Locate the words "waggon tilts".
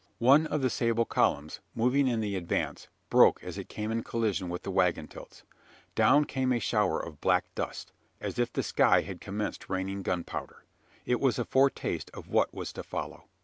4.71-5.43